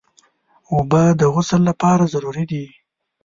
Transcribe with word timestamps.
اوبه 0.73 1.01
د 1.19 1.21
غسل 1.33 1.61
لپاره 1.69 2.03
ضروري 2.13 2.43
دي. 2.51 2.65